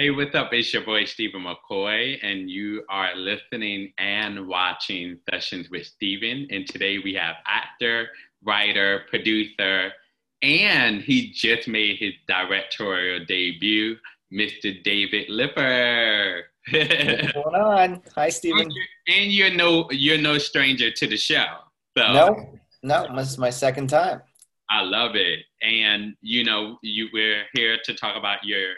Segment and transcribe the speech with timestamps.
[0.00, 0.50] Hey, what's up?
[0.54, 6.46] It's your boy Stephen McCoy, and you are listening and watching Sessions with Stephen.
[6.50, 8.08] And today we have actor,
[8.42, 9.92] writer, producer,
[10.40, 13.94] and he just made his directorial debut,
[14.32, 14.82] Mr.
[14.82, 16.44] David Lipper.
[16.70, 18.02] What's going on?
[18.14, 18.70] Hi, Stephen.
[19.06, 21.58] And you're no you're no stranger to the show.
[21.98, 24.22] So no, no, this is my second time.
[24.70, 28.76] I love it, and you know, you we're here to talk about your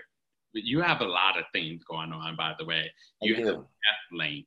[0.55, 2.91] you have a lot of things going on, by the way.
[3.21, 4.47] You have Death Link.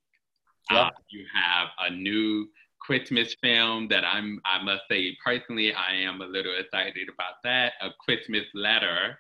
[0.72, 0.80] Yep.
[0.80, 2.48] Uh, you have a new
[2.80, 7.74] Christmas film that I'm, I must say, personally, I am a little excited about that.
[7.82, 9.18] A Christmas letter.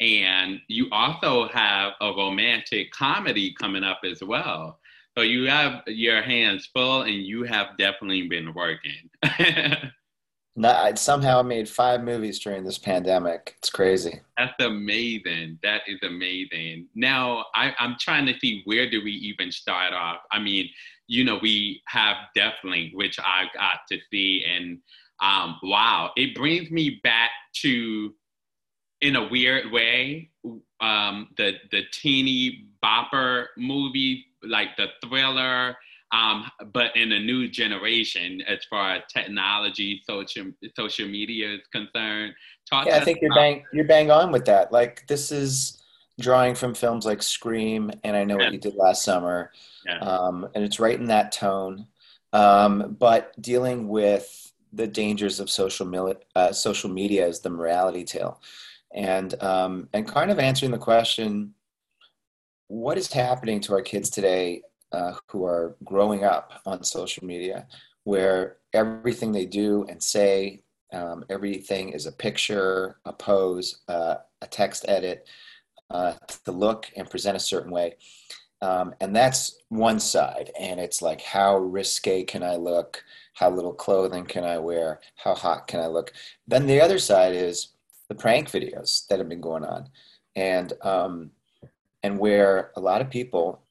[0.00, 4.80] And you also have a romantic comedy coming up as well.
[5.16, 9.10] So you have your hands full and you have definitely been working.
[10.62, 13.54] I somehow made five movies during this pandemic.
[13.58, 14.20] It's crazy.
[14.36, 15.58] That's amazing.
[15.62, 16.88] That is amazing.
[16.94, 20.18] Now I, I'm trying to see where do we even start off.
[20.30, 20.68] I mean,
[21.06, 24.78] you know, we have Deathlink, which I got to see, and
[25.20, 27.30] um, wow, it brings me back
[27.62, 28.14] to,
[29.00, 30.30] in a weird way,
[30.80, 35.76] um, the the teeny bopper movie, like the thriller
[36.12, 40.46] um, but in a new generation as far as technology, social
[40.76, 42.34] social media is concerned.
[42.68, 44.72] Talk yeah, I think you're bang you're bang on with that.
[44.72, 45.82] Like this is
[46.20, 48.44] drawing from films like Scream and I Know yeah.
[48.44, 49.52] What You Did Last Summer,
[49.86, 49.98] yeah.
[50.00, 51.86] um, and it's right in that tone.
[52.34, 58.04] Um, but dealing with the dangers of social mili- uh, social media as the morality
[58.04, 58.38] tale,
[58.94, 61.54] and um, and kind of answering the question,
[62.68, 64.62] what is happening to our kids today
[64.92, 67.66] uh, who are growing up on social media,
[68.04, 70.62] where everything they do and say,
[70.92, 75.26] um, everything is a picture, a pose, uh, a text edit,
[75.90, 77.94] uh, to look and present a certain way.
[78.60, 80.50] Um, and that's one side.
[80.58, 83.02] And it's like, how risque can I look?
[83.34, 85.00] How little clothing can I wear?
[85.16, 86.12] How hot can I look?
[86.46, 87.68] Then the other side is
[88.08, 89.88] the prank videos that have been going on.
[90.36, 91.30] And, um,
[92.02, 93.62] and where a lot of people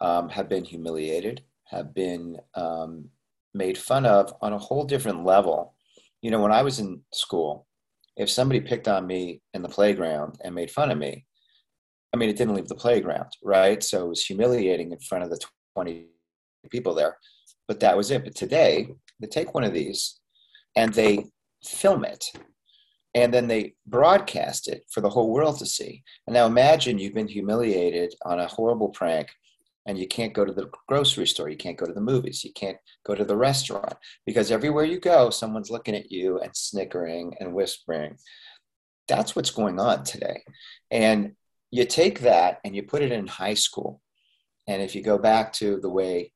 [0.00, 3.08] um, have been humiliated, have been um,
[3.54, 5.74] made fun of on a whole different level.
[6.22, 7.66] You know, when I was in school,
[8.16, 11.26] if somebody picked on me in the playground and made fun of me,
[12.14, 13.82] I mean, it didn't leave the playground, right?
[13.82, 15.38] So it was humiliating in front of the
[15.74, 16.06] 20
[16.70, 17.18] people there,
[17.68, 18.24] but that was it.
[18.24, 18.88] But today,
[19.20, 20.18] they take one of these
[20.76, 21.26] and they
[21.64, 22.24] film it
[23.16, 26.02] and then they broadcast it for the whole world to see.
[26.26, 29.28] And now imagine you've been humiliated on a horrible prank
[29.86, 32.52] and you can't go to the grocery store you can't go to the movies you
[32.52, 37.34] can't go to the restaurant because everywhere you go someone's looking at you and snickering
[37.40, 38.16] and whispering.
[39.08, 40.42] That's what's going on today.
[40.90, 41.32] And
[41.70, 44.00] you take that and you put it in high school.
[44.66, 46.32] And if you go back to the way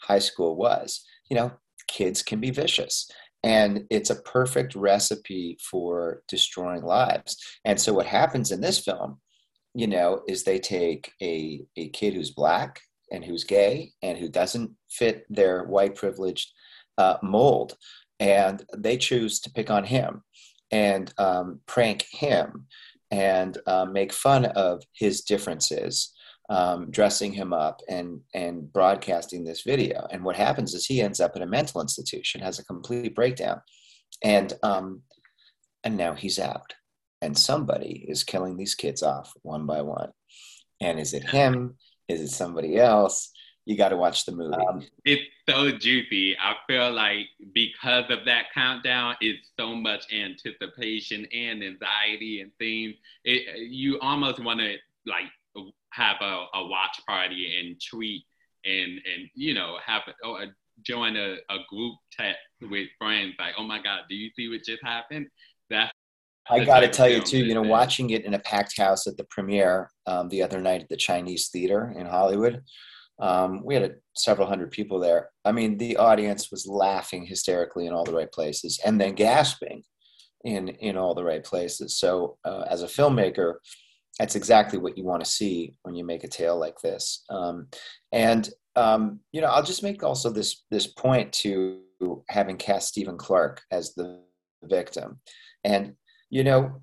[0.00, 1.52] high school was you know
[1.86, 3.10] kids can be vicious.
[3.44, 7.36] And it's a perfect recipe for destroying lives.
[7.64, 9.20] And so what happens in this film
[9.74, 12.80] you know, is they take a, a kid who's black
[13.12, 16.52] and who's gay and who doesn't fit their white privileged
[16.98, 17.76] uh, mold,
[18.20, 20.22] and they choose to pick on him
[20.70, 22.66] and um, prank him
[23.10, 26.12] and uh, make fun of his differences,
[26.50, 30.06] um, dressing him up and and broadcasting this video.
[30.10, 33.60] And what happens is he ends up in a mental institution, has a complete breakdown,
[34.22, 35.02] and um,
[35.84, 36.74] and now he's out
[37.20, 40.10] and somebody is killing these kids off one by one.
[40.80, 41.76] And is it him?
[42.08, 43.30] Is it somebody else?
[43.66, 44.54] You got to watch the movie.
[44.54, 46.36] Um, it's so juicy.
[46.38, 52.94] I feel like because of that countdown, it's so much anticipation and anxiety and things.
[53.24, 54.76] It, you almost want to
[55.06, 55.24] like
[55.92, 58.24] have a, a watch party and tweet
[58.64, 60.46] and and you know have or
[60.82, 64.64] join a, a group text with friends like, oh my god, do you see what
[64.64, 65.26] just happened?
[65.70, 65.92] That's
[66.50, 69.16] I got to tell you too, you know, watching it in a packed house at
[69.16, 72.62] the premiere um, the other night at the Chinese Theater in Hollywood,
[73.20, 75.30] um, we had a, several hundred people there.
[75.44, 79.82] I mean, the audience was laughing hysterically in all the right places, and then gasping
[80.44, 81.98] in in all the right places.
[81.98, 83.54] So, uh, as a filmmaker,
[84.18, 87.24] that's exactly what you want to see when you make a tale like this.
[87.28, 87.68] Um,
[88.12, 91.80] and um, you know, I'll just make also this this point to
[92.28, 94.20] having cast Stephen Clark as the
[94.62, 95.20] victim,
[95.64, 95.94] and
[96.30, 96.82] you know,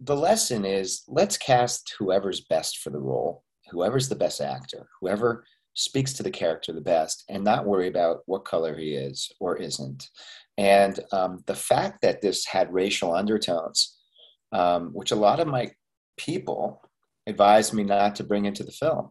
[0.00, 5.44] the lesson is let's cast whoever's best for the role, whoever's the best actor, whoever
[5.74, 9.56] speaks to the character the best, and not worry about what color he is or
[9.56, 10.08] isn't.
[10.56, 13.96] And um, the fact that this had racial undertones,
[14.52, 15.70] um, which a lot of my
[16.16, 16.82] people
[17.26, 19.10] advised me not to bring into the film,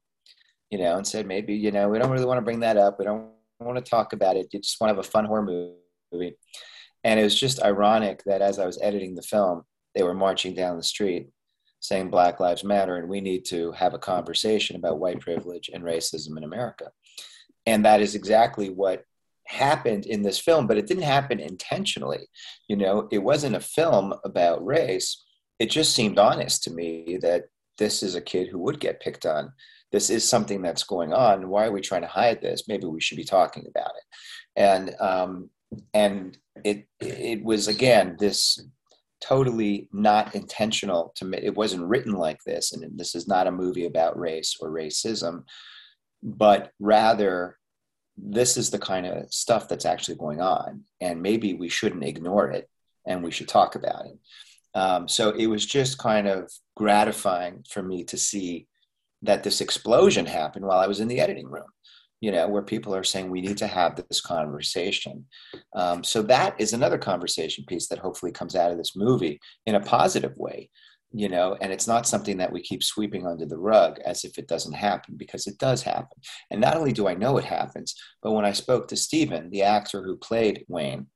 [0.69, 2.99] you know, and said maybe you know we don't really want to bring that up.
[2.99, 3.29] We don't
[3.59, 4.47] want to talk about it.
[4.51, 5.73] You just want to have a fun horror
[6.11, 6.37] movie.
[7.07, 9.63] And it was just ironic that as I was editing the film,
[9.95, 11.29] they were marching down the street
[11.79, 15.85] saying Black Lives Matter and we need to have a conversation about white privilege and
[15.85, 16.91] racism in America.
[17.65, 19.05] And that is exactly what
[19.45, 22.27] happened in this film, but it didn't happen intentionally.
[22.67, 25.23] You know, it wasn't a film about race.
[25.59, 27.45] It just seemed honest to me that
[27.77, 29.53] this is a kid who would get picked on.
[29.93, 31.47] This is something that's going on.
[31.47, 32.67] Why are we trying to hide this?
[32.67, 34.03] Maybe we should be talking about it.
[34.57, 35.49] And um,
[35.93, 38.59] and it it was again this
[39.19, 41.39] totally not intentional to me.
[41.41, 45.43] It wasn't written like this, and this is not a movie about race or racism,
[46.21, 47.57] but rather
[48.15, 52.51] this is the kind of stuff that's actually going on, and maybe we shouldn't ignore
[52.51, 52.69] it,
[53.05, 54.17] and we should talk about it.
[54.75, 58.67] Um, so it was just kind of gratifying for me to see
[59.23, 61.65] that this explosion happened while I was in the editing room
[62.19, 65.25] you know, where people are saying we need to have this conversation.
[65.75, 69.75] Um, so that is another conversation piece that hopefully comes out of this movie in
[69.75, 70.69] a positive way,
[71.11, 74.37] you know, and it's not something that we keep sweeping under the rug as if
[74.37, 76.17] it doesn't happen because it does happen.
[76.49, 79.63] And not only do I know it happens, but when I spoke to Stephen, the
[79.63, 81.07] actor who played Wayne,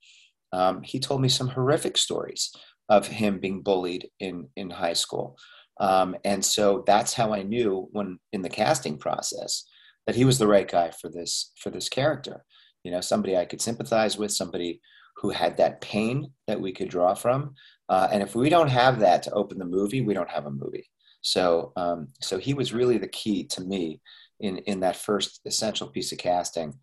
[0.54, 2.51] um, he told me some horrific stories
[2.89, 5.38] of him being bullied in in high school.
[5.80, 9.63] Um, and so that's how I knew when in the casting process
[10.07, 12.44] that he was the right guy for this for this character.
[12.83, 14.81] You know somebody i could sympathize with somebody
[15.18, 17.53] who had that pain that we could draw from.
[17.89, 20.51] Uh, and if we don't have that to open the movie we don't have a
[20.51, 20.89] movie.
[21.21, 24.01] So um, so he was really the key to me
[24.39, 26.74] in in that first essential piece of casting.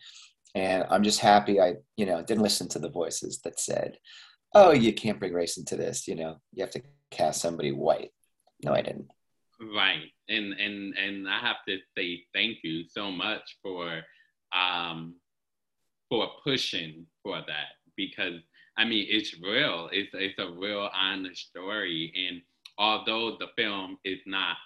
[0.54, 3.98] And i'm just happy i you know didn't listen to the voices that said
[4.54, 6.08] oh you can't bring race into this.
[6.08, 8.10] You know you have to cast somebody white.
[8.64, 9.08] No i didn't
[9.60, 10.12] Right.
[10.28, 14.02] And and and I have to say thank you so much for
[14.52, 15.16] um
[16.08, 18.40] for pushing for that because
[18.76, 19.88] I mean it's real.
[19.92, 22.12] It's it's a real honest story.
[22.28, 22.42] And
[22.78, 24.56] although the film is not,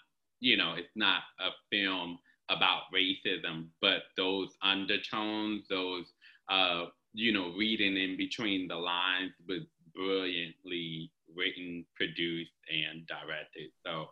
[0.40, 2.18] you know, it's not a film
[2.50, 6.12] about racism, but those undertones, those
[6.50, 9.62] uh, you know, reading in between the lines was
[9.94, 13.70] brilliantly written, produced, and directed.
[13.86, 14.08] So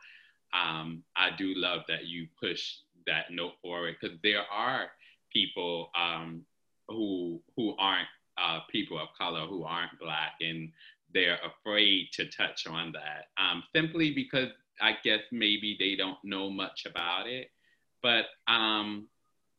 [0.53, 2.77] um, I do love that you push
[3.07, 4.87] that note forward because there are
[5.33, 6.43] people um,
[6.89, 8.09] who who aren't
[8.39, 10.71] uh, people of color who aren't black and
[11.13, 14.49] they're afraid to touch on that um, simply because
[14.81, 17.51] I guess maybe they don't know much about it.
[18.03, 19.09] But um,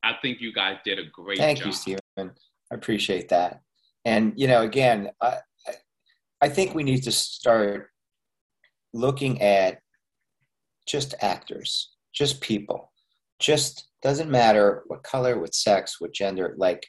[0.03, 1.65] I think you guys did a great Thank job.
[1.65, 2.35] Thank you, Stephen.
[2.71, 3.61] I appreciate that.
[4.05, 5.37] And you know, again, I
[6.41, 7.91] I think we need to start
[8.93, 9.79] looking at
[10.87, 12.91] just actors, just people,
[13.39, 16.85] just doesn't matter what color, what sex, what gender, like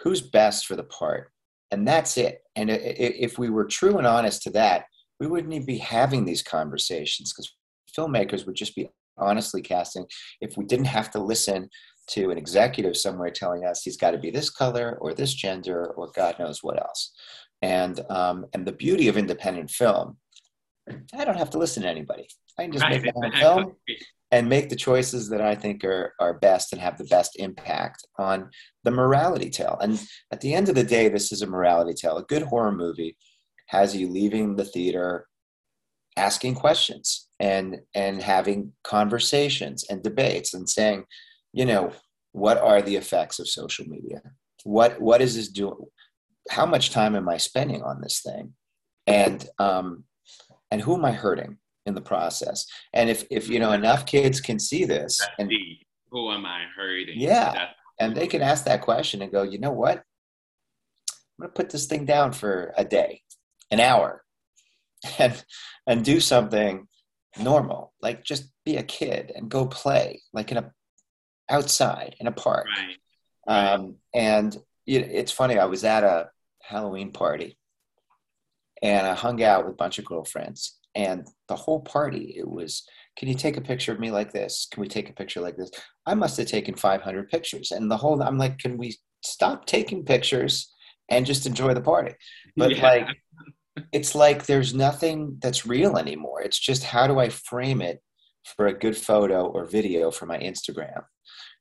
[0.00, 1.30] who's best for the part.
[1.70, 2.42] And that's it.
[2.54, 4.84] And if we were true and honest to that,
[5.18, 7.52] we wouldn't even be having these conversations because
[7.96, 8.88] filmmakers would just be
[9.18, 10.06] honestly casting
[10.40, 11.68] if we didn't have to listen
[12.08, 15.86] to an executive somewhere telling us he's got to be this color or this gender
[15.96, 17.12] or God knows what else.
[17.62, 20.18] And um, and the beauty of independent film,
[21.14, 22.28] I don't have to listen to anybody.
[22.58, 23.02] I can just right.
[23.02, 23.76] make my own film
[24.32, 28.06] and make the choices that I think are, are best and have the best impact
[28.18, 28.50] on
[28.84, 29.78] the morality tale.
[29.80, 30.00] And
[30.32, 32.16] at the end of the day, this is a morality tale.
[32.16, 33.16] A good horror movie
[33.68, 35.26] has you leaving the theater
[36.16, 41.04] asking questions and and having conversations and debates and saying,
[41.52, 41.92] you know,
[42.32, 44.22] what are the effects of social media?
[44.64, 45.86] What what is this doing?
[46.50, 48.54] How much time am I spending on this thing?
[49.06, 50.04] And um,
[50.70, 51.58] and who am I hurting?
[51.86, 52.66] in the process.
[52.92, 55.50] And if if you know enough kids can see this, and
[56.10, 57.18] who am I hurting?
[57.18, 59.98] Yeah, That's and they can ask that question and go, you know what?
[61.08, 63.22] I'm gonna put this thing down for a day,
[63.70, 64.22] an hour,
[65.18, 65.42] and
[65.86, 66.88] and do something
[67.38, 70.72] normal, like just be a kid and go play, like in a
[71.48, 72.66] outside in a park.
[72.76, 72.96] Right.
[73.48, 74.56] Um, and
[74.86, 75.58] it's funny.
[75.58, 76.30] I was at a
[76.62, 77.56] Halloween party,
[78.82, 82.84] and I hung out with a bunch of girlfriends, and the whole party it was
[83.16, 84.66] can you take a picture of me like this?
[84.70, 85.70] Can we take a picture like this?
[86.04, 90.04] I must have taken 500 pictures and the whole i'm like can we stop taking
[90.04, 90.72] pictures
[91.10, 92.14] and just enjoy the party?
[92.56, 92.82] But yeah.
[92.82, 93.08] like
[93.92, 96.40] it's like there's nothing that's real anymore.
[96.42, 98.02] It's just how do i frame it
[98.56, 101.02] for a good photo or video for my instagram?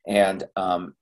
[0.08, 0.94] And um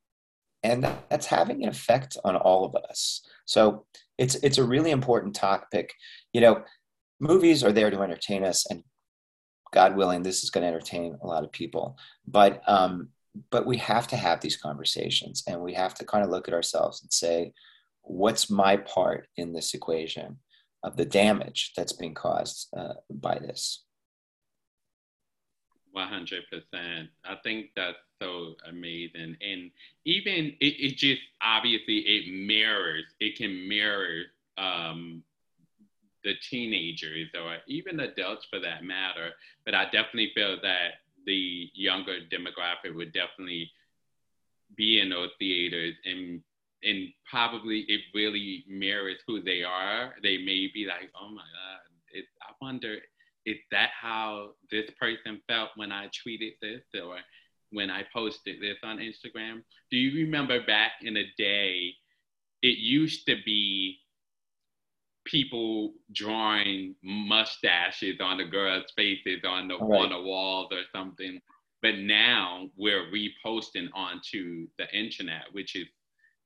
[0.64, 3.22] and that's having an effect on all of us.
[3.46, 3.86] So
[4.18, 5.94] it's it's a really important topic
[6.34, 6.64] you know
[7.20, 8.84] movies are there to entertain us and
[9.74, 11.98] God willing, this is going to entertain a lot of people.
[12.26, 13.10] But um,
[13.50, 16.54] but we have to have these conversations, and we have to kind of look at
[16.54, 17.52] ourselves and say,
[18.04, 20.38] what's my part in this equation
[20.84, 23.84] of the damage that's being caused uh, by this?
[25.98, 26.42] 100%.
[27.26, 29.38] I think that's so amazing.
[29.42, 29.72] And
[30.06, 34.24] even it, it just obviously it mirrors, it can mirror
[34.58, 35.24] um,
[36.24, 39.32] the teenagers or even adults for that matter.
[39.66, 43.72] But I definitely feel that the younger demographic would definitely
[44.76, 46.42] be in those theaters and
[46.84, 50.16] and probably it really mirrors who they are.
[50.22, 51.80] They may be like, oh my God,
[52.12, 52.98] it, I wonder,
[53.46, 57.20] is that how this person felt when I tweeted this or
[57.74, 59.64] when I posted this on Instagram?
[59.92, 61.94] Do you remember back in the day,
[62.62, 64.00] it used to be
[65.26, 70.02] people drawing mustaches on the girls' faces on the right.
[70.02, 71.40] on the walls or something.
[71.82, 75.88] But now we're reposting onto the internet, which is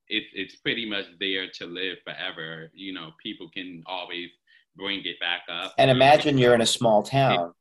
[0.08, 2.72] it's it's pretty much there to live forever.
[2.74, 4.30] You know, people can always
[4.76, 5.74] bring it back up.
[5.78, 7.54] And imagine you're in a small town,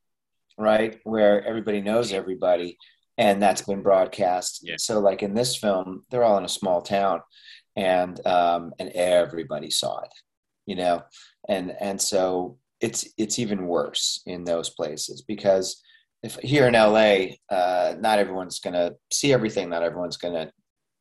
[0.57, 2.77] right, where everybody knows everybody,
[3.17, 4.61] and that's been broadcast.
[4.63, 4.75] Yeah.
[4.77, 7.21] So, like in this film, they're all in a small town,
[7.75, 10.11] and um, and everybody saw it
[10.65, 11.01] you know
[11.47, 15.81] and and so it's it's even worse in those places because
[16.23, 20.51] if here in LA, uh, not everyone's going to see everything, not everyone's going to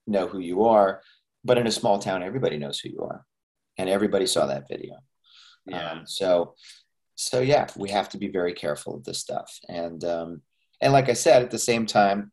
[0.07, 1.01] know who you are,
[1.43, 3.25] but in a small town, everybody knows who you are,
[3.79, 4.97] and everybody saw that video.
[5.65, 5.91] Yeah.
[5.91, 6.55] Um, so,
[7.15, 10.43] so yeah, we have to be very careful of this stuff, and um,
[10.81, 12.33] and like I said, at the same time,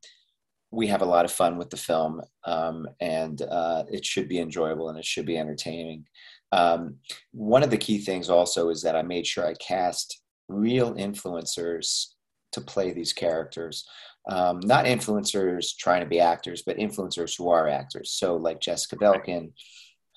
[0.71, 4.39] we have a lot of fun with the film, um, and uh, it should be
[4.39, 6.05] enjoyable and it should be entertaining.
[6.51, 6.97] Um,
[7.31, 12.07] one of the key things also is that I made sure I cast real influencers
[12.53, 13.85] to play these characters.
[14.29, 18.11] Um, not influencers trying to be actors, but influencers who are actors.
[18.11, 19.51] So, like Jessica Belkin,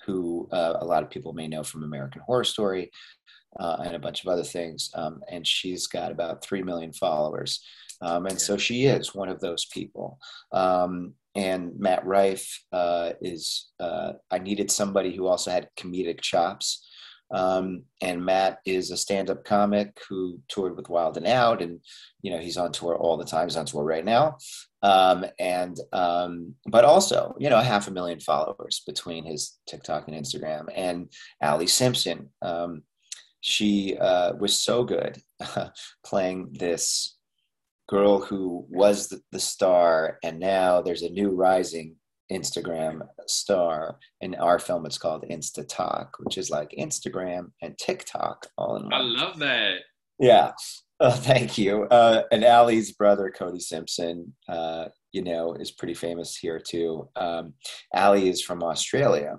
[0.05, 2.91] who uh, a lot of people may know from American Horror Story
[3.59, 4.89] uh, and a bunch of other things.
[4.93, 7.63] Um, and she's got about 3 million followers.
[8.01, 10.19] Um, and so she is one of those people.
[10.51, 13.67] Um, and Matt Rife uh, is.
[13.79, 16.83] Uh, I needed somebody who also had comedic chops.
[17.29, 21.79] Um, and Matt is a stand-up comic who toured with Wild and Out, and
[22.21, 23.47] you know he's on tour all the time.
[23.47, 24.37] He's on tour right now,
[24.81, 30.15] um, and um, but also you know half a million followers between his TikTok and
[30.15, 30.67] Instagram.
[30.73, 31.11] And
[31.41, 32.83] Alli Simpson, um,
[33.41, 35.21] she uh, was so good
[36.05, 37.17] playing this
[37.87, 41.95] girl who was the, the star, and now there's a new rising
[42.31, 43.97] Instagram star.
[44.21, 48.83] In our film, it's called Insta Talk, which is like Instagram and TikTok all in
[48.83, 48.93] one.
[48.93, 49.75] I love that.
[50.19, 50.51] Yeah.
[50.99, 51.83] Oh, thank you.
[51.83, 57.07] Uh, and Alli's brother, Cody Simpson, uh, you know, is pretty famous here too.
[57.15, 57.53] Um,
[57.93, 59.37] Alli is from Australia,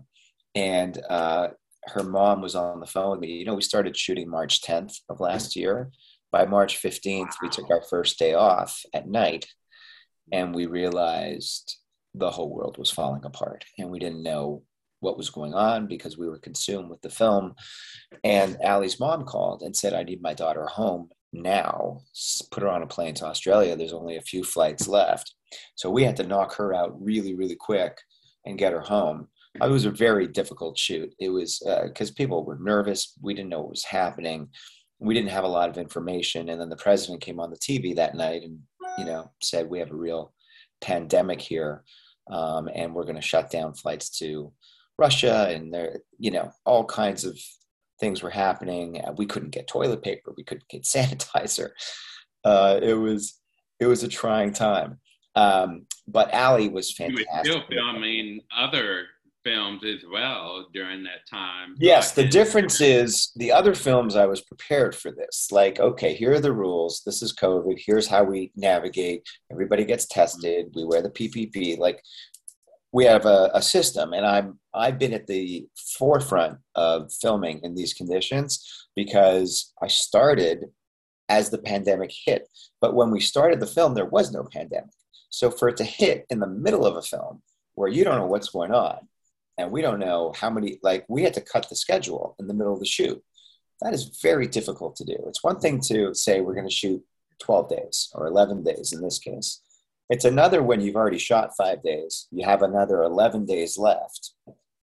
[0.54, 1.48] and uh,
[1.90, 3.32] her mom was on the phone with me.
[3.32, 5.90] You know, we started shooting March 10th of last year,
[6.30, 9.46] by March 15th, we took our first day off at night
[10.32, 11.76] and we realized
[12.14, 14.62] the whole world was falling apart and we didn't know
[15.00, 17.54] what was going on because we were consumed with the film.
[18.24, 22.00] And Alli's mom called and said, I need my daughter home now.
[22.50, 23.76] Put her on a plane to Australia.
[23.76, 25.34] There's only a few flights left.
[25.76, 27.96] So we had to knock her out really, really quick
[28.44, 29.28] and get her home.
[29.54, 31.12] It was a very difficult shoot.
[31.18, 33.14] It was because uh, people were nervous.
[33.20, 34.48] We didn't know what was happening.
[34.98, 36.48] We didn't have a lot of information.
[36.48, 38.60] And then the president came on the tv that night and
[38.98, 40.32] you know said we have a real
[40.80, 41.84] pandemic here
[42.30, 44.52] um, and we're going to shut down flights to
[44.98, 45.48] russia.
[45.50, 47.38] And there you know all kinds of
[48.00, 49.02] things were happening.
[49.16, 50.32] We couldn't get toilet paper.
[50.36, 51.70] We couldn't get sanitizer.
[52.44, 53.40] Uh, it was
[53.80, 55.00] it was a trying time.
[55.34, 57.26] Um, but alli was fantastic.
[57.44, 59.06] you were still filming other
[59.48, 61.74] films as well during that time.
[61.78, 65.48] Yes, the difference is the other films I was prepared for this.
[65.50, 67.02] Like, okay, here are the rules.
[67.04, 67.80] This is COVID.
[67.84, 69.26] Here's how we navigate.
[69.50, 70.72] Everybody gets tested.
[70.74, 71.78] We wear the PPP.
[71.78, 72.02] Like,
[72.92, 75.66] we have a, a system, and I'm I've been at the
[75.98, 80.66] forefront of filming in these conditions because I started
[81.28, 82.48] as the pandemic hit.
[82.80, 84.90] But when we started the film, there was no pandemic.
[85.30, 87.42] So for it to hit in the middle of a film
[87.74, 89.06] where you don't know what's going on
[89.58, 92.54] and we don't know how many like we had to cut the schedule in the
[92.54, 93.22] middle of the shoot.
[93.82, 95.16] That is very difficult to do.
[95.26, 97.02] It's one thing to say we're going to shoot
[97.40, 99.60] 12 days or 11 days in this case.
[100.10, 104.32] It's another when you've already shot five days you have another 11 days left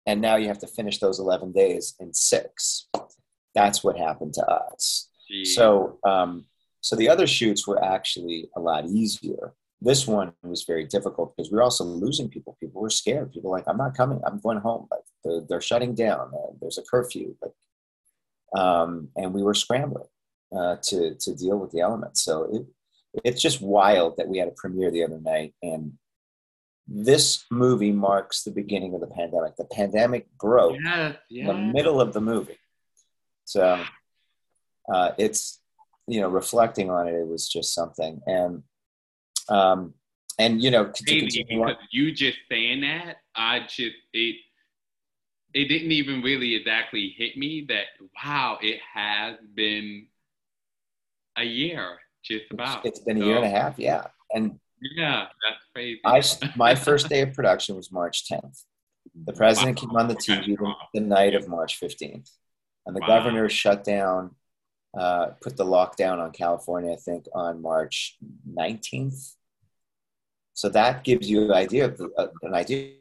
[0.06, 2.88] and now you have to finish those 11 days in six.
[3.54, 5.10] That's what happened to us.
[5.32, 5.48] Jeez.
[5.48, 6.46] so um,
[6.82, 9.54] So the other shoots were actually a lot easier.
[9.82, 12.58] This one was very difficult because we were also losing people.
[12.60, 13.32] People were scared.
[13.32, 14.20] People were like, I'm not coming.
[14.26, 14.88] I'm going home.
[14.92, 16.32] Like they're, they're shutting down.
[16.34, 17.36] Uh, there's a curfew.
[17.42, 20.08] Like, um, and we were scrambling
[20.56, 22.24] uh, to to deal with the elements.
[22.24, 22.66] So it,
[23.24, 25.94] it's just wild that we had a premiere the other night and
[26.92, 29.56] this movie marks the beginning of the pandemic.
[29.56, 31.42] The pandemic broke yeah, yeah.
[31.42, 32.58] in the middle of the movie.
[33.46, 33.84] So
[34.92, 35.62] uh, it's,
[36.08, 38.22] you know, reflecting on it, it was just something.
[38.26, 38.64] And,
[39.50, 39.94] um,
[40.38, 44.38] and you know, Maybe because you just saying that, I just, it,
[45.54, 47.86] it didn't even really exactly hit me that,
[48.24, 50.08] wow, it has been
[51.38, 52.86] a year just about.
[52.86, 53.78] it's been a year and a half.
[53.78, 54.06] Yeah.
[54.34, 56.00] And yeah, that's crazy.
[56.06, 56.22] I,
[56.56, 58.64] my first day of production was March 10th.
[59.26, 59.88] The president wow.
[59.88, 62.30] came on the TV the, the, night of March 15th.
[62.86, 63.08] And the wow.
[63.08, 64.36] governor shut down,
[64.98, 68.18] uh, put the lockdown on California, I think, on March
[68.50, 69.36] 19th.
[70.60, 72.92] So that gives you an idea of the, uh, an idea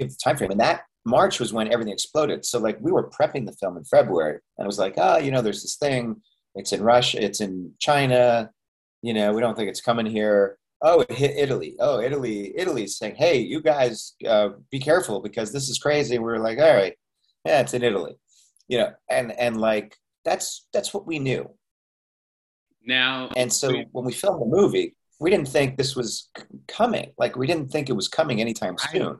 [0.00, 0.50] of the time frame.
[0.50, 2.44] And that March was when everything exploded.
[2.44, 5.30] So like we were prepping the film in February, and it was like, oh, you
[5.30, 6.16] know, there's this thing.
[6.56, 7.22] It's in Russia.
[7.22, 8.50] It's in China.
[9.02, 12.98] You know, we don't think it's coming here oh it hit italy oh italy italy's
[12.98, 16.74] saying hey you guys uh, be careful because this is crazy we are like all
[16.74, 16.94] right
[17.46, 18.14] yeah it's in italy
[18.68, 21.48] you know and and like that's that's what we knew
[22.84, 26.30] now and so when we filmed the movie we didn't think this was
[26.68, 28.90] coming like we didn't think it was coming anytime right.
[28.92, 29.18] soon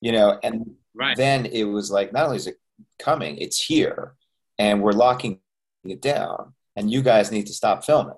[0.00, 1.16] you know and right.
[1.16, 2.56] then it was like not only is it
[2.98, 4.14] coming it's here
[4.58, 5.40] and we're locking
[5.84, 8.14] it down and you guys need to stop filming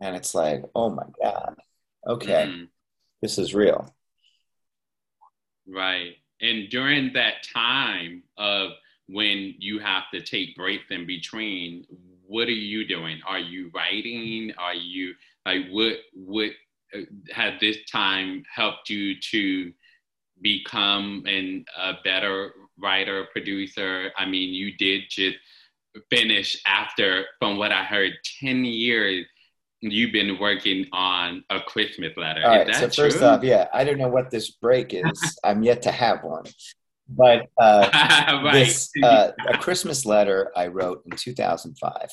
[0.00, 1.56] and it's like oh my god
[2.08, 2.64] okay, mm-hmm.
[3.22, 3.94] this is real.
[5.66, 6.14] Right.
[6.40, 8.70] And during that time of
[9.08, 11.84] when you have to take breaks in between,
[12.26, 13.20] what are you doing?
[13.26, 14.52] Are you writing?
[14.58, 16.50] Are you like what what
[17.32, 19.72] has this time helped you to
[20.40, 24.10] become an, a better writer producer?
[24.16, 25.36] I mean, you did just
[26.10, 29.26] finish after, from what I heard, ten years
[29.80, 32.42] you've been working on a Christmas letter.
[32.44, 32.74] All right.
[32.74, 33.26] so first true?
[33.26, 35.38] off, yeah, I don't know what this break is.
[35.44, 36.44] I'm yet to have one.
[37.08, 37.88] But uh,
[38.44, 38.52] right.
[38.52, 42.10] this uh, a Christmas letter I wrote in 2005,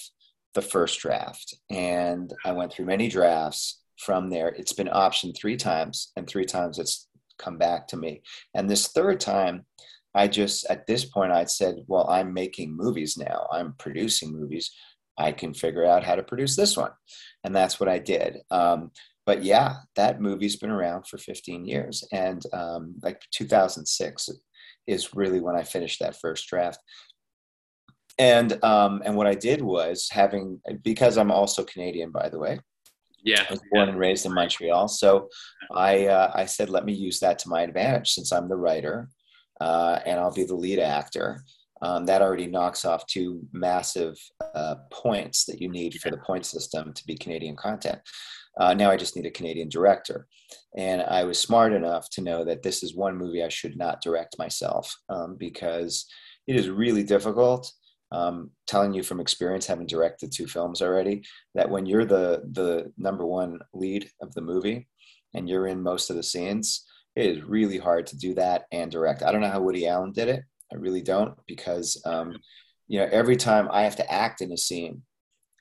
[0.54, 4.50] the first draft, and I went through many drafts from there.
[4.50, 8.22] It's been optioned three times, and three times it's come back to me.
[8.54, 9.66] And this third time,
[10.14, 13.48] I just at this point I said, well, I'm making movies now.
[13.52, 14.72] I'm producing movies.
[15.18, 16.92] I can figure out how to produce this one.
[17.44, 18.38] And that's what I did.
[18.52, 18.92] Um,
[19.26, 22.04] but yeah, that movie's been around for 15 years.
[22.12, 24.30] And um, like 2006
[24.88, 26.80] is really when I finished that first draft.
[28.18, 32.60] And um, and what I did was having because I'm also Canadian, by the way.
[33.26, 35.30] Yeah, I was born and raised in Montreal, so
[35.74, 39.10] I uh, I said let me use that to my advantage since I'm the writer,
[39.60, 41.44] uh, and I'll be the lead actor
[41.82, 44.16] um, that already knocks off two massive
[44.54, 48.00] uh, points that you need for the point system to be Canadian content.
[48.58, 50.28] Uh, now I just need a Canadian director.
[50.78, 54.02] And I was smart enough to know that this is one movie I should not
[54.02, 56.06] direct myself um, because
[56.48, 57.72] it is really difficult.
[58.12, 61.24] Um, telling you from experience, having directed two films already,
[61.56, 64.88] that when you're the the number one lead of the movie
[65.34, 68.92] and you're in most of the scenes, it is really hard to do that and
[68.92, 69.24] direct.
[69.24, 70.44] I don't know how Woody Allen did it.
[70.72, 72.38] I really don't because um,
[72.88, 75.02] you know every time I have to act in a scene,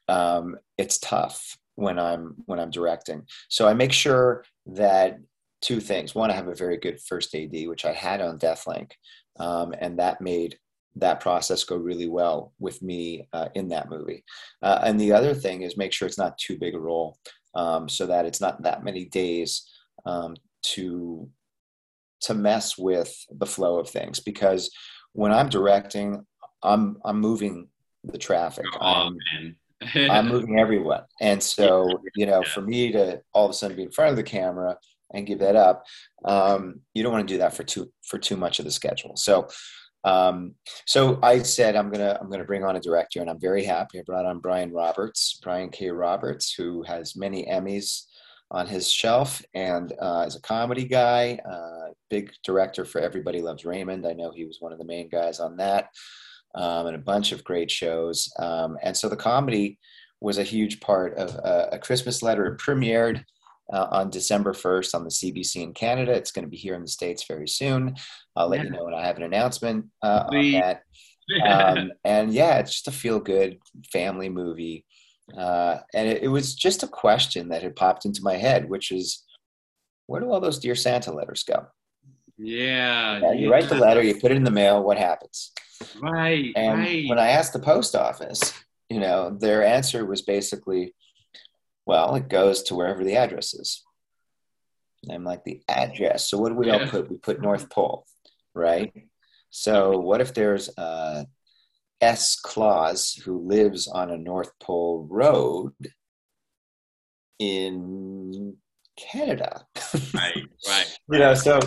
[0.09, 3.27] um, it's tough when I'm when I'm directing.
[3.49, 5.19] So I make sure that
[5.61, 6.15] two things.
[6.15, 8.93] One, I have a very good first AD, which I had on Deathlink,
[9.39, 10.59] um, and that made
[10.97, 14.25] that process go really well with me uh, in that movie.
[14.63, 17.19] Uh, and the other thing is make sure it's not too big a role,
[17.55, 19.69] um, so that it's not that many days
[20.07, 21.29] um, to
[22.21, 24.71] to mess with the flow of things because
[25.13, 26.25] when I'm directing,
[26.63, 27.69] I'm I'm moving
[28.05, 28.67] the traffic.
[28.81, 29.19] Oh, I'm,
[30.11, 31.03] I'm moving everyone.
[31.21, 34.17] And so, you know, for me to all of a sudden be in front of
[34.17, 34.77] the camera
[35.13, 35.85] and give that up,
[36.25, 39.17] um, you don't want to do that for too for too much of the schedule.
[39.17, 39.49] So
[40.05, 40.55] um,
[40.87, 43.99] so I said I'm gonna I'm gonna bring on a director, and I'm very happy.
[43.99, 45.91] I brought on Brian Roberts, Brian K.
[45.91, 48.03] Roberts, who has many Emmys
[48.51, 53.65] on his shelf and uh, as a comedy guy uh, big director for everybody loves
[53.65, 55.89] raymond i know he was one of the main guys on that
[56.55, 59.79] um, and a bunch of great shows um, and so the comedy
[60.21, 63.25] was a huge part of uh, a christmas letter it premiered
[63.73, 66.83] uh, on december 1st on the cbc in canada it's going to be here in
[66.83, 67.95] the states very soon
[68.37, 68.65] i'll let yeah.
[68.65, 70.83] you know when i have an announcement uh, on that
[71.47, 73.59] um, and yeah it's just a feel good
[73.91, 74.85] family movie
[75.37, 78.93] Uh, and it, it, was just a question that had popped into my head, which
[78.93, 79.25] is,
[80.07, 81.67] where do all those Dear Santa letters go?
[82.37, 83.21] Yeah.
[83.21, 83.51] yeah you yeah.
[83.51, 85.53] write the letter, you put it in the mail, what happens?
[86.01, 86.53] Right.
[86.57, 87.09] And right.
[87.09, 88.53] when I asked the post office,
[88.91, 90.95] you know, their answer was basically,
[91.87, 93.83] well, it goes to wherever the address is.
[95.03, 96.29] And I'm like, the address.
[96.29, 96.79] So what do we yeah.
[96.79, 97.11] all put?
[97.11, 98.07] We put North Pole,
[98.55, 98.93] right?
[99.51, 101.27] So what if there's a
[102.01, 102.37] S.
[102.41, 105.75] Claus who lives on a North Pole road
[107.39, 108.57] in
[108.97, 109.67] Canada?
[110.15, 110.99] right, right.
[111.11, 111.61] you know, so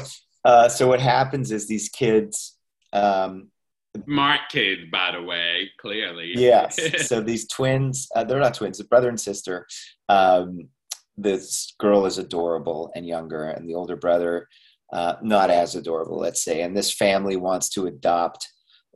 [0.44, 2.58] uh, so what happens is these kids.
[2.94, 3.50] Um,
[4.06, 6.34] Smart kids, by the way, clearly.
[6.36, 6.78] yes.
[7.08, 9.68] so these twins, uh, they're not twins, they're brother and sister.
[10.10, 10.70] Um,
[11.18, 14.48] this girl is adorable and younger, and the older brother,
[14.94, 16.62] uh, not as adorable, let's say.
[16.62, 18.48] And this family wants to adopt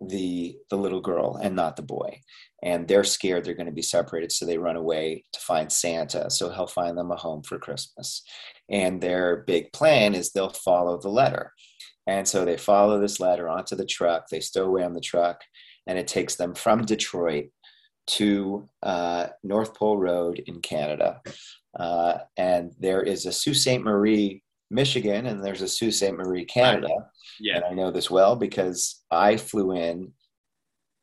[0.08, 2.20] the the little girl and not the boy
[2.64, 6.30] and they're scared they're going to be separated so they run away to find santa
[6.30, 8.24] so he'll find them a home for christmas
[8.70, 11.54] and their big plan is they'll follow the letter
[12.08, 15.42] and so they follow this ladder onto the truck they stow away on the truck
[15.88, 17.46] and it takes them from detroit
[18.08, 21.22] to uh, north pole road in canada
[21.80, 23.80] uh, and there is a Sault Ste.
[23.80, 26.12] Marie, Michigan, and there's a Sault Ste.
[26.12, 26.90] Marie, Canada.
[27.40, 27.58] Yeah.
[27.58, 30.14] And I know this well because I flew in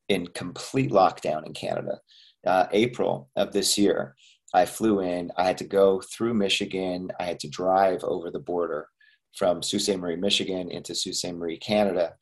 [0.08, 2.00] in complete lockdown in Canada.
[2.46, 4.14] Uh, April of this year,
[4.54, 5.30] I flew in.
[5.36, 7.10] I had to go through Michigan.
[7.20, 8.88] I had to drive over the border
[9.38, 9.96] from Sault Ste.
[9.96, 11.32] Marie, Michigan into Sault Ste.
[11.32, 12.14] Marie, Canada.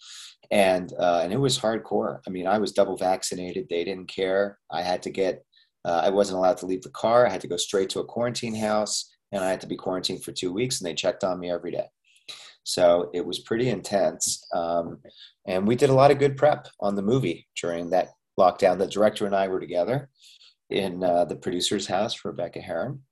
[0.50, 2.20] And, uh, and it was hardcore.
[2.26, 3.66] I mean, I was double vaccinated.
[3.68, 4.59] They didn't care.
[4.70, 5.42] I had to get
[5.87, 7.26] uh, I wasn't allowed to leave the car.
[7.26, 10.24] I had to go straight to a quarantine house and I had to be quarantined
[10.24, 11.87] for two weeks and they checked on me every day.
[12.64, 14.44] So it was pretty intense.
[14.52, 14.98] Um,
[15.46, 18.79] and we did a lot of good prep on the movie during that lockdown.
[18.79, 20.11] The director and I were together
[20.70, 23.02] in uh, the producer's house, Rebecca Heron.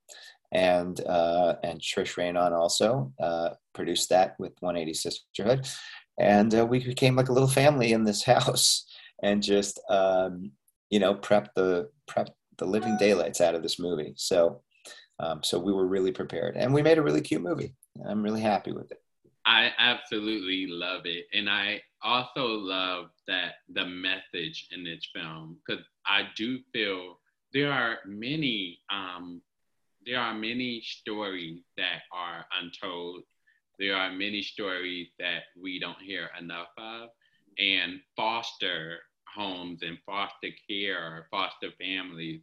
[0.51, 5.67] And uh, and Trish Raynon also uh, produced that with 180 Sisterhood,
[6.19, 8.85] and uh, we became like a little family in this house,
[9.21, 10.51] and just um,
[10.89, 14.13] you know prep the prep the living daylights out of this movie.
[14.15, 14.61] So,
[15.19, 17.75] um, so we were really prepared, and we made a really cute movie.
[18.07, 19.01] I'm really happy with it.
[19.45, 25.83] I absolutely love it, and I also love that the message in this film because
[26.05, 27.19] I do feel
[27.53, 29.41] there are many um,
[30.05, 33.23] there are many stories that are untold.
[33.79, 37.09] There are many stories that we don't hear enough of,
[37.57, 38.99] and foster
[39.35, 42.41] homes and foster care or foster families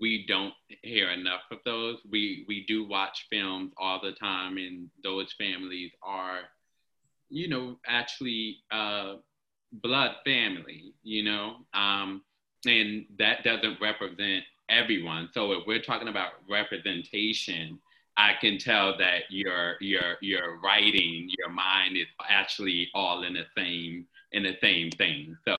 [0.00, 1.98] we don't hear enough of those.
[2.10, 6.40] We we do watch films all the time and those families are
[7.30, 9.14] you know actually uh,
[9.72, 11.56] blood family you know?
[11.74, 12.22] Um,
[12.66, 17.78] and that doesn't represent everyone so if we're talking about representation
[18.18, 23.44] I can tell that your your your writing, your mind is actually all in the
[23.56, 25.36] same in the same thing.
[25.46, 25.54] So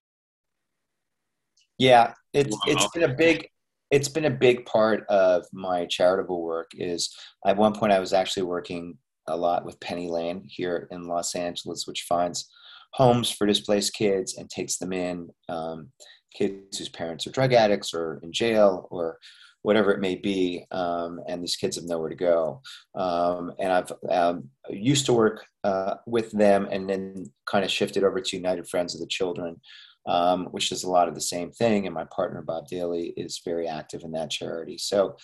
[1.78, 3.48] yeah, it's it's been a big
[3.92, 6.72] it's been a big part of my charitable work.
[6.74, 7.16] Is
[7.48, 8.98] at one point I was actually working
[9.30, 12.50] a lot with Penny Lane here in Los Angeles, which finds
[12.92, 15.30] homes for displaced kids and takes them in.
[15.48, 15.92] Um,
[16.34, 19.20] kids whose parents are drug addicts or in jail or
[19.62, 22.62] whatever it may be, um, and these kids have nowhere to go.
[22.96, 28.04] Um, and I've um, used to work uh, with them and then kind of shifted
[28.04, 29.60] over to United Friends of the Children,
[30.08, 31.86] um, which is a lot of the same thing.
[31.86, 34.78] And my partner, Bob Daly, is very active in that charity.
[34.78, 35.18] So,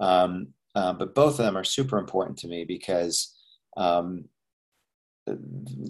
[0.00, 3.36] um, uh, but both of them are super important to me because
[3.76, 4.26] um,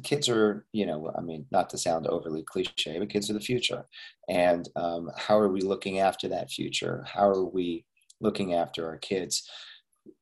[0.03, 3.41] kids are, you know, I mean, not to sound overly cliche, but kids are the
[3.41, 3.87] future.
[4.29, 7.05] And um, how are we looking after that future?
[7.07, 7.85] How are we
[8.21, 9.49] looking after our kids?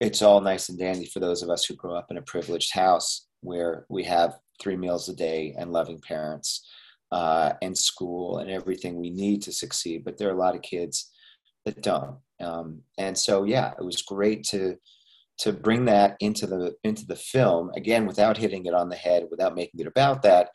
[0.01, 2.75] It's all nice and dandy for those of us who grow up in a privileged
[2.75, 6.67] house where we have three meals a day and loving parents
[7.13, 10.05] uh, and school and everything we need to succeed.
[10.05, 11.11] But there are a lot of kids
[11.65, 12.19] that don't.
[12.41, 14.77] Um, and so, yeah, it was great to
[15.39, 19.29] to bring that into the into the film again without hitting it on the head,
[19.31, 20.51] without making it about that.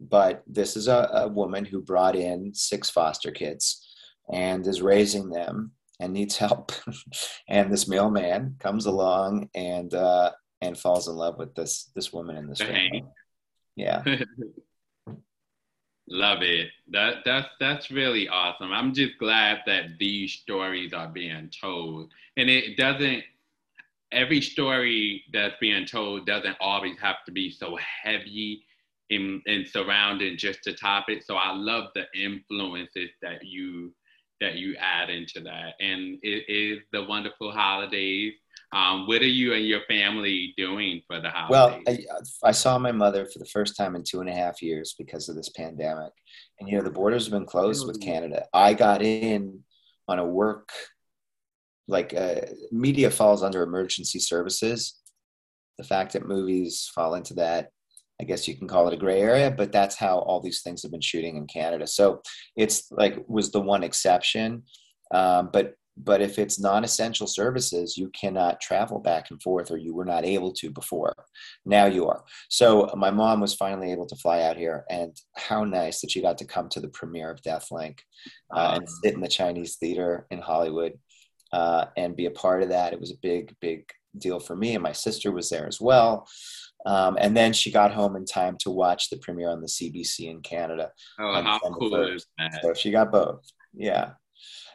[0.00, 3.84] But this is a, a woman who brought in six foster kids
[4.32, 6.72] and is raising them and needs help.
[7.48, 12.36] and this mailman comes along and uh, and falls in love with this this woman
[12.36, 13.04] in this family.
[13.76, 14.02] Yeah.
[16.10, 16.68] Love it.
[16.90, 18.72] That that's that's really awesome.
[18.72, 22.12] I'm just glad that these stories are being told.
[22.36, 23.24] And it doesn't
[24.12, 28.64] every story that's being told doesn't always have to be so heavy
[29.10, 31.22] in, in surrounding just the topic.
[31.22, 33.92] So I love the influences that you
[34.40, 35.74] that you add into that.
[35.80, 38.34] And it is the wonderful holidays.
[38.72, 41.82] Um, what are you and your family doing for the holidays?
[41.88, 42.12] Well,
[42.44, 44.94] I, I, saw my mother for the first time in two and a half years
[44.98, 46.12] because of this pandemic.
[46.60, 48.44] And, you know, the borders have been closed with Canada.
[48.52, 49.64] I got in
[50.06, 50.68] on a work,
[51.88, 54.94] like uh, media falls under emergency services.
[55.78, 57.70] The fact that movies fall into that
[58.20, 60.82] I guess you can call it a gray area, but that's how all these things
[60.82, 61.86] have been shooting in Canada.
[61.86, 62.20] So
[62.56, 64.64] it's like was the one exception.
[65.12, 69.92] Um, but but if it's non-essential services, you cannot travel back and forth, or you
[69.92, 71.12] were not able to before.
[71.66, 72.22] Now you are.
[72.48, 76.22] So my mom was finally able to fly out here, and how nice that she
[76.22, 77.98] got to come to the premiere of Deathlink
[78.54, 80.92] uh, and sit in the Chinese theater in Hollywood
[81.52, 82.92] uh, and be a part of that.
[82.92, 86.26] It was a big, big deal for me, and my sister was there as well.
[86.86, 90.30] Um, and then she got home in time to watch the premiere on the CBC
[90.30, 90.92] in Canada.
[91.18, 92.60] Oh, how cool is that?
[92.62, 93.44] So she got both.
[93.74, 94.12] Yeah.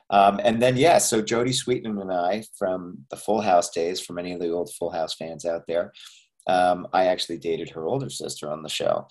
[0.09, 4.13] Um, and then, yeah, so Jodie Sweetin and I from the Full House days, for
[4.13, 5.93] many of the old Full House fans out there,
[6.45, 9.07] um, I actually dated her older sister on the show,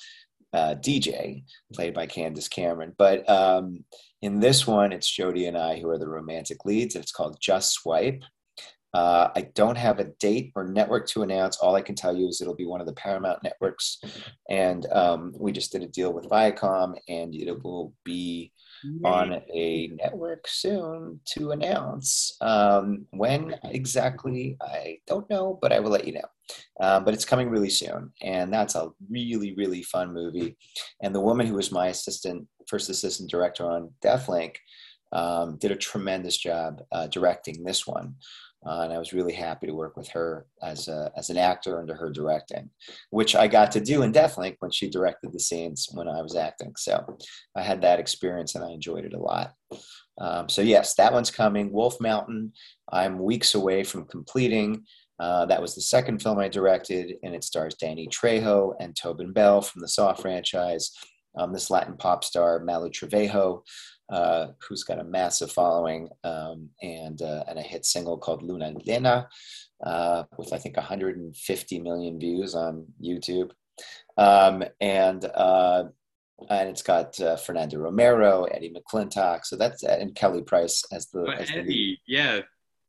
[0.52, 2.94] uh, DJ, played by Candace Cameron.
[2.96, 3.84] But um,
[4.20, 6.94] in this one, it's Jodie and I who are the romantic leads.
[6.94, 8.22] It's called Just Swipe.
[8.94, 11.56] Uh, I don't have a date or network to announce.
[11.56, 13.98] All I can tell you is it'll be one of the Paramount networks.
[14.50, 18.52] And um, we just did a deal with Viacom, and it will be
[19.04, 22.36] on a network soon to announce.
[22.40, 26.28] Um, when exactly, I don't know, but I will let you know.
[26.80, 28.12] Um, but it's coming really soon.
[28.22, 30.56] And that's a really, really fun movie.
[31.02, 34.56] And the woman who was my assistant, first assistant director on Deathlink,
[35.12, 38.14] um, did a tremendous job uh, directing this one.
[38.64, 41.80] Uh, and I was really happy to work with her as a, as an actor
[41.80, 42.70] under her directing,
[43.10, 46.36] which I got to do in Deathlink when she directed the scenes when I was
[46.36, 46.72] acting.
[46.76, 47.18] So
[47.56, 49.54] I had that experience and I enjoyed it a lot.
[50.20, 51.72] Um, so yes, that one's coming.
[51.72, 52.52] Wolf Mountain,
[52.92, 54.84] I'm weeks away from completing.
[55.18, 59.32] Uh, that was the second film I directed, and it stars Danny Trejo and Tobin
[59.32, 60.90] Bell from the Saw franchise.
[61.38, 63.62] Um, this Latin pop star, Malu Trevejo,
[64.12, 68.74] uh, who's got a massive following um, and uh, and a hit single called Luna
[68.74, 69.26] Llena,
[69.84, 73.50] uh, with I think 150 million views on YouTube,
[74.18, 75.84] um, and uh,
[76.50, 81.22] and it's got uh, Fernando Romero, Eddie McClintock, so that's and Kelly Price as the,
[81.38, 82.40] as the Eddie, yeah.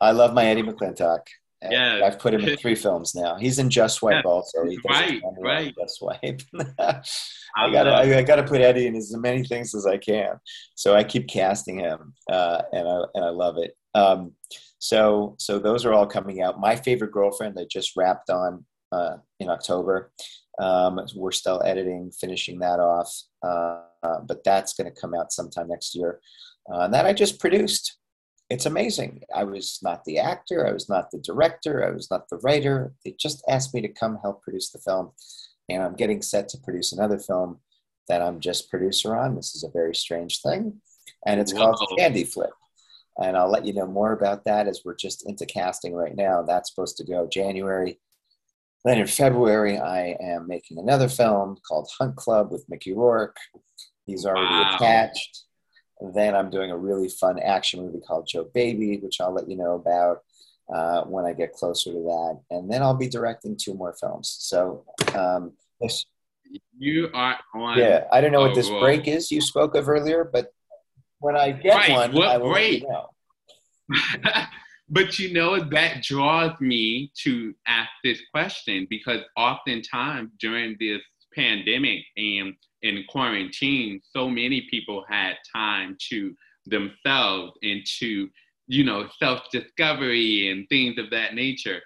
[0.01, 1.21] I love my Eddie McClintock.
[1.69, 3.35] Yeah, I've put him in three films now.
[3.35, 4.31] He's in Just Swipe yeah.
[4.31, 4.65] also.
[4.65, 5.73] He right, right.
[5.79, 6.41] Just Swipe.
[6.79, 10.39] I gotta, I, I, gotta put Eddie in as many things as I can.
[10.75, 13.75] So I keep casting him, uh, and I and I love it.
[13.93, 14.33] Um,
[14.79, 16.59] so so those are all coming out.
[16.59, 20.11] My favorite girlfriend I just wrapped on uh, in October.
[20.59, 23.79] Um, we're still editing, finishing that off, uh,
[24.27, 26.19] but that's going to come out sometime next year.
[26.71, 27.97] Uh, and that I just produced
[28.53, 29.23] it's amazing.
[29.35, 32.93] I was not the actor, I was not the director, I was not the writer.
[33.03, 35.11] They just asked me to come help produce the film.
[35.69, 37.59] And I'm getting set to produce another film
[38.07, 39.35] that I'm just producer on.
[39.35, 40.81] This is a very strange thing.
[41.25, 41.73] And it's Whoa.
[41.73, 42.51] called Candy Flip.
[43.17, 46.43] And I'll let you know more about that as we're just into casting right now.
[46.43, 47.99] That's supposed to go January.
[48.85, 53.37] Then in February, I am making another film called Hunt Club with Mickey Rourke.
[54.05, 54.75] He's already wow.
[54.75, 55.45] attached.
[56.13, 59.55] Then I'm doing a really fun action movie called Joe Baby, which I'll let you
[59.55, 60.23] know about
[60.73, 62.39] uh, when I get closer to that.
[62.49, 64.35] And then I'll be directing two more films.
[64.39, 64.83] So
[65.15, 66.05] um, this,
[66.77, 67.77] you are on.
[67.77, 70.53] Yeah, I don't know what this oh, break is you spoke of earlier, but
[71.19, 72.81] when I get right, one, what I will break?
[72.81, 73.09] You know.
[74.89, 81.01] but you know that draws me to ask this question because oftentimes during this
[81.33, 88.29] pandemic and in quarantine, so many people had time to themselves and to,
[88.67, 91.81] you know, self discovery and things of that nature.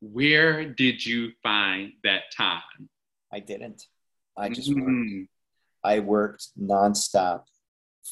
[0.00, 2.88] Where did you find that time?
[3.32, 3.82] I didn't.
[4.36, 4.80] I just mm-hmm.
[4.80, 5.28] worked.
[5.82, 7.42] I worked nonstop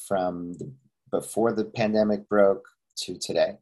[0.06, 0.72] from the,
[1.10, 2.66] before the pandemic broke
[2.96, 3.58] to today.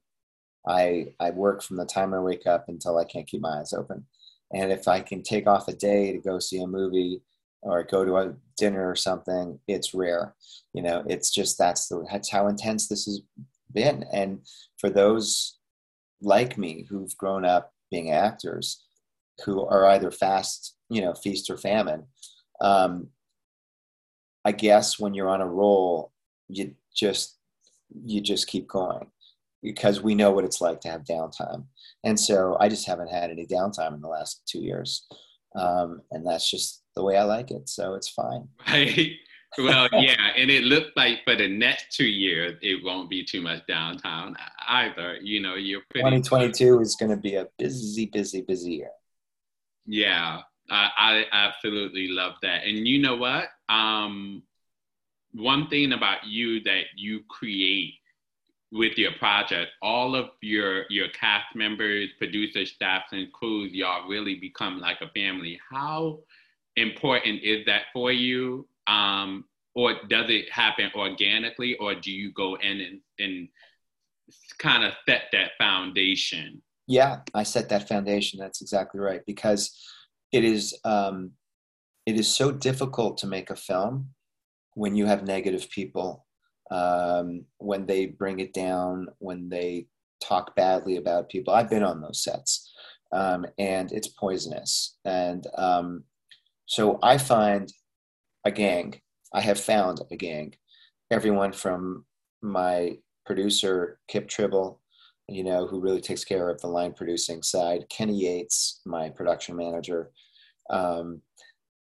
[0.66, 3.72] I I work from the time I wake up until I can't keep my eyes
[3.72, 4.06] open.
[4.52, 7.22] And if I can take off a day to go see a movie
[7.62, 10.34] or go to a dinner or something, it's rare.
[10.72, 13.20] You know, it's just that's the that's how intense this has
[13.72, 14.04] been.
[14.12, 14.40] And
[14.78, 15.58] for those
[16.22, 18.84] like me who've grown up being actors,
[19.44, 22.04] who are either fast, you know, feast or famine,
[22.60, 23.08] um,
[24.44, 26.12] I guess when you're on a roll,
[26.48, 27.36] you just
[28.04, 29.06] you just keep going
[29.62, 31.64] because we know what it's like to have downtime.
[32.04, 35.06] And so I just haven't had any downtime in the last two years.
[35.54, 37.68] Um, and that's just the way I like it.
[37.68, 38.48] So it's fine.
[39.58, 39.64] Right.
[39.64, 43.40] well, yeah, and it looks like for the next two years, it won't be too
[43.40, 44.36] much downtown
[44.68, 45.16] either.
[45.20, 46.18] You know, you're pretty.
[46.18, 48.90] 2022 is going to be a busy, busy, busy year.
[49.86, 52.62] Yeah, I, I absolutely love that.
[52.64, 53.48] And you know what?
[53.68, 54.44] Um,
[55.32, 57.94] one thing about you that you create
[58.72, 64.36] with your project, all of your your cast members, producer, staff, and crews, y'all really
[64.36, 65.58] become like a family.
[65.70, 66.20] How
[66.76, 68.66] important is that for you?
[68.86, 73.48] Um, or does it happen organically, or do you go in and, and
[74.58, 76.60] kind of set that foundation?
[76.88, 78.40] Yeah, I set that foundation.
[78.40, 79.78] That's exactly right because
[80.32, 81.32] it is um,
[82.04, 84.10] it is so difficult to make a film
[84.74, 86.26] when you have negative people
[86.70, 89.86] um, when they bring it down, when they
[90.22, 91.52] talk badly about people.
[91.52, 92.72] I've been on those sets,
[93.12, 94.96] um, and it's poisonous.
[95.04, 96.04] And um,
[96.70, 97.68] so I find
[98.44, 99.00] a gang.
[99.34, 100.54] I have found a gang.
[101.10, 102.04] Everyone from
[102.42, 104.80] my producer Kip Tribble,
[105.28, 107.86] you know, who really takes care of the line producing side.
[107.90, 110.12] Kenny Yates, my production manager.
[110.70, 111.22] Um,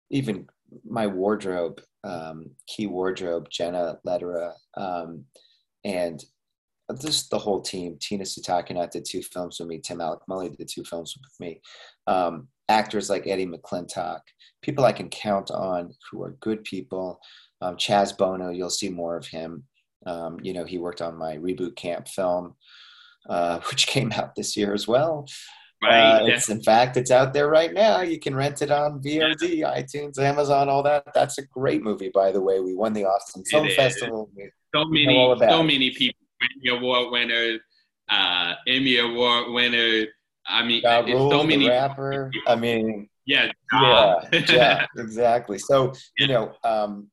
[0.09, 0.47] even
[0.83, 5.25] my wardrobe um, key wardrobe, Jenna Lederer, um,
[5.83, 6.23] and
[6.99, 7.95] just the whole team.
[7.99, 9.77] Tina Sutakinat did two films with me.
[9.77, 11.61] Tim Alec Mully did two films with me.
[12.07, 14.21] Um, actors like Eddie McClintock,
[14.61, 17.19] people I can count on who are good people.
[17.61, 19.63] Um, Chaz Bono, you'll see more of him.
[20.05, 22.55] Um, you know, he worked on my reboot camp film,
[23.29, 25.27] uh, which came out this year as well.
[25.81, 26.21] Right.
[26.21, 28.01] Uh, it's in fact it's out there right now.
[28.01, 31.05] You can rent it on VOD, iTunes, Amazon, all that.
[31.13, 32.59] That's a great movie, by the way.
[32.59, 34.29] We won the Austin Film it Festival.
[34.75, 37.59] So many, so many people, Emmy Award winner,
[38.09, 40.07] uh, Emmy Award winners.
[40.49, 42.31] I mean, Rule, so many rapper.
[42.47, 44.15] I mean, yeah, yeah,
[44.49, 45.59] yeah, exactly.
[45.59, 47.09] So you know, um,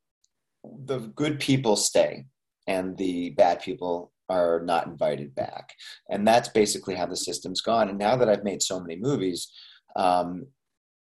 [0.85, 2.25] the good people stay,
[2.66, 5.72] and the bad people are not invited back.
[6.11, 7.88] And that's basically how the system's gone.
[7.88, 9.53] And now that I've made so many movies,
[9.94, 10.46] um,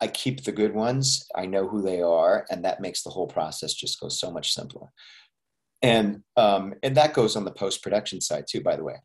[0.00, 1.26] I keep the good ones.
[1.34, 4.54] I know who they are, and that makes the whole process just go so much
[4.54, 4.92] simpler.
[5.82, 8.62] And um, and that goes on the post production side too.
[8.62, 8.96] By the way,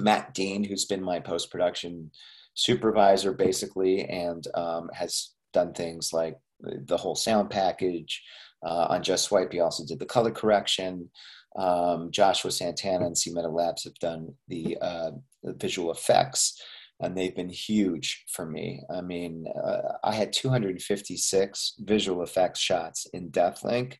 [0.00, 2.10] Matt Dean, who's been my post production
[2.54, 8.22] supervisor basically, and um, has done things like the whole sound package
[8.64, 9.52] uh, on Just Swipe.
[9.52, 11.10] He also did the color correction.
[11.56, 15.10] Um, Joshua Santana and C Labs have done the, uh,
[15.42, 16.62] the, visual effects,
[17.00, 18.82] and they've been huge for me.
[18.88, 23.96] I mean, uh, I had 256 visual effects shots in Deathlink,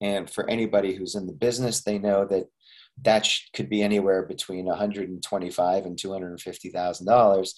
[0.00, 2.46] and for anybody who's in the business, they know that
[3.02, 7.54] that could be anywhere between 125 and 250 thousand dollars,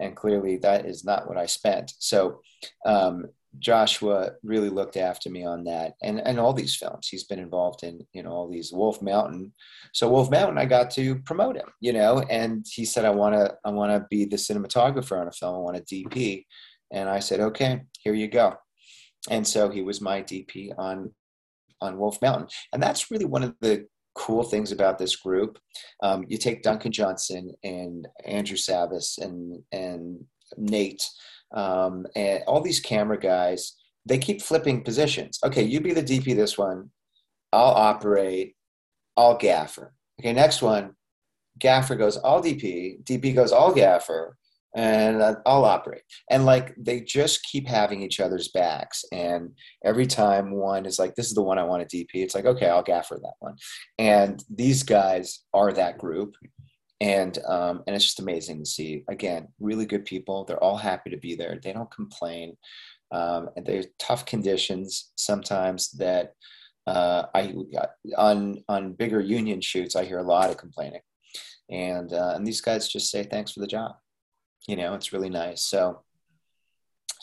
[0.00, 1.92] and clearly that is not what I spent.
[1.98, 2.40] So
[2.84, 3.26] um,
[3.58, 7.08] Joshua really looked after me on that and, and all these films.
[7.08, 9.52] He's been involved in, you know, all these Wolf Mountain.
[9.92, 13.34] So Wolf Mountain, I got to promote him, you know, and he said, I want
[13.34, 15.54] to, I want to be the cinematographer on a film.
[15.54, 16.46] I want a DP.
[16.90, 18.54] And I said, okay, here you go.
[19.30, 21.12] And so he was my DP on,
[21.80, 22.48] on Wolf Mountain.
[22.72, 25.58] And that's really one of the cool things about this group.
[26.02, 30.24] Um, you take Duncan Johnson and Andrew Savis and, and
[30.56, 31.04] Nate,
[31.52, 35.38] um, and all these camera guys, they keep flipping positions.
[35.44, 36.90] Okay, you be the DP this one.
[37.52, 38.56] I'll operate.
[39.16, 39.94] I'll gaffer.
[40.20, 40.94] Okay, next one.
[41.58, 43.04] Gaffer goes all DP.
[43.04, 44.36] DP goes all gaffer,
[44.74, 46.02] and I'll operate.
[46.30, 49.04] And like they just keep having each other's backs.
[49.12, 49.50] And
[49.84, 52.46] every time one is like, "This is the one I want to DP," it's like,
[52.46, 53.56] "Okay, I'll gaffer that one."
[53.98, 56.34] And these guys are that group
[57.02, 59.04] and um, and it's just amazing to see.
[59.08, 60.44] Again, really good people.
[60.44, 61.58] They're all happy to be there.
[61.60, 62.56] They don't complain.
[63.10, 66.34] Um, and there's tough conditions sometimes that
[66.86, 67.54] uh, I
[68.16, 69.96] on on bigger union shoots.
[69.96, 71.02] I hear a lot of complaining,
[71.68, 73.96] and uh, and these guys just say thanks for the job.
[74.66, 75.62] You know, it's really nice.
[75.62, 76.02] So.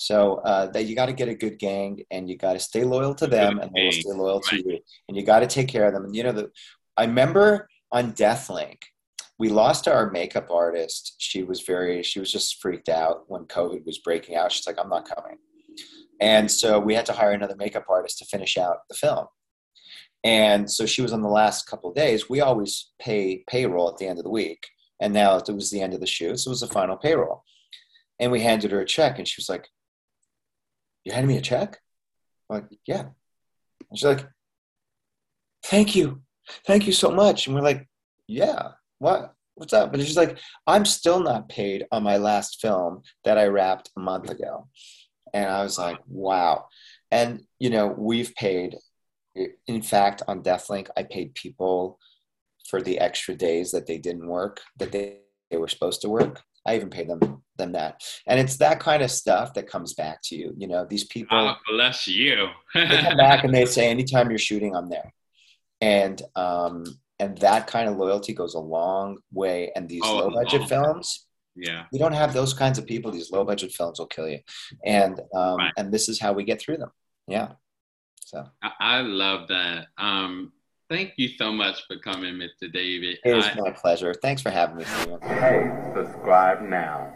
[0.01, 2.85] So uh, that you got to get a good gang, and you got to stay
[2.85, 4.79] loyal to them, and they will stay loyal to you.
[5.09, 6.05] And you got to take care of them.
[6.05, 6.51] And you know, the
[6.95, 8.77] I remember on Deathlink,
[9.37, 11.15] we lost our makeup artist.
[11.17, 14.51] She was very, she was just freaked out when COVID was breaking out.
[14.51, 15.37] She's like, I'm not coming.
[16.19, 19.27] And so we had to hire another makeup artist to finish out the film.
[20.25, 22.29] And so she was on the last couple of days.
[22.29, 24.67] We always pay payroll at the end of the week.
[25.01, 26.39] And now it was the end of the shoot.
[26.39, 27.43] So it was the final payroll.
[28.19, 29.67] And we handed her a check and she was like,
[31.05, 31.79] You handed me a check?
[32.49, 33.05] I'm like, yeah.
[33.89, 34.27] And she's like,
[35.63, 36.21] Thank you.
[36.65, 37.47] Thank you so much.
[37.47, 37.87] And we're like,
[38.27, 38.69] Yeah
[38.99, 39.93] what what's up?
[39.93, 40.37] And she's like,
[40.67, 44.69] I'm still not paid on my last film that I wrapped a month ago.
[45.33, 46.67] And I was like, wow.
[47.11, 48.77] And, you know, we've paid
[49.67, 51.97] in fact, on Deathlink, I paid people
[52.69, 56.41] for the extra days that they didn't work that they, they were supposed to work.
[56.65, 60.19] I even paid them them that, and it's that kind of stuff that comes back
[60.25, 60.53] to you.
[60.57, 61.37] You know, these people.
[61.37, 62.47] Oh, bless you.
[62.73, 65.13] they come back and they say, anytime you're shooting, I'm there,
[65.81, 66.83] and um,
[67.17, 69.71] and that kind of loyalty goes a long way.
[69.75, 73.09] And these oh, low budget films, yeah, you don't have those kinds of people.
[73.11, 74.39] These low budget films will kill you,
[74.85, 75.73] and um, right.
[75.77, 76.91] and this is how we get through them.
[77.27, 77.53] Yeah.
[78.25, 79.87] So I, I love that.
[79.97, 80.51] Um,
[80.89, 82.71] thank you so much for coming, Mr.
[82.71, 83.19] David.
[83.23, 84.13] It is I, my pleasure.
[84.13, 84.85] Thanks for having me.
[85.21, 87.13] Hey, subscribe now.